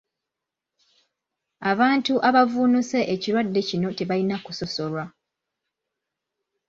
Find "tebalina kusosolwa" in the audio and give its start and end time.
3.97-5.03